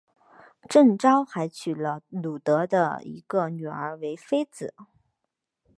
[0.67, 2.67] 郑昭还娶了努的
[3.03, 4.73] 一个女儿为妃子。